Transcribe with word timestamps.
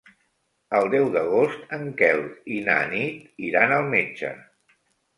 El 0.77 0.89
deu 0.93 1.05
d'agost 1.17 1.77
en 1.79 1.85
Quel 2.01 2.25
i 2.57 2.59
na 2.71 2.81
Nit 2.97 3.47
iran 3.53 3.79
al 3.81 3.89
metge. 3.97 4.37